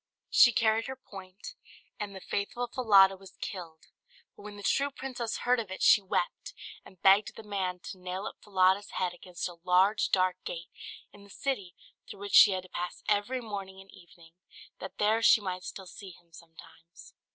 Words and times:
She 0.31 0.51
carried 0.51 0.87
her 0.87 0.95
point, 0.95 1.53
and 1.99 2.15
the 2.15 2.21
faithful 2.21 2.65
Falada 2.67 3.15
was 3.15 3.37
killed; 3.39 3.85
but 4.35 4.41
when 4.41 4.57
the 4.57 4.63
true 4.63 4.89
princess 4.89 5.37
heard 5.41 5.59
of 5.59 5.69
it 5.69 5.83
she 5.83 6.01
wept, 6.01 6.55
and 6.83 6.99
begged 7.03 7.35
the 7.35 7.43
man 7.43 7.79
to 7.81 7.99
nail 7.99 8.25
up 8.25 8.37
Falada's 8.41 8.89
head 8.93 9.13
against 9.13 9.47
a 9.47 9.57
large 9.63 10.09
dark 10.09 10.37
gate 10.43 10.71
in 11.13 11.23
the 11.23 11.29
city 11.29 11.75
through 12.09 12.21
which 12.21 12.33
she 12.33 12.49
had 12.49 12.63
to 12.63 12.69
pass 12.69 13.03
every 13.07 13.41
morning 13.41 13.79
and 13.79 13.91
evening, 13.91 14.31
that 14.79 14.97
there 14.97 15.21
she 15.21 15.39
might 15.39 15.63
still 15.63 15.85
see 15.85 16.09
him 16.09 16.33
sometimes. 16.33 17.13